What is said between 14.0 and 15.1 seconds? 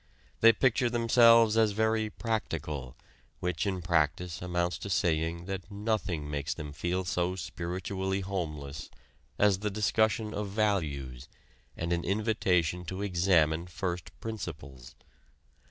principles.